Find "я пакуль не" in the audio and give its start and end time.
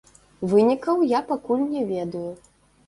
1.11-1.87